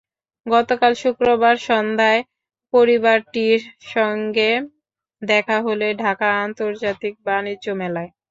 [0.45, 2.21] গতকাল শুক্রবার সন্ধ্যায়
[2.73, 3.59] পরিবারটির
[3.93, 4.51] সঙ্গে
[5.21, 8.11] দেখা হলো ঢাকা আন্তর্জাতিক বাণিজ্য মেলায়।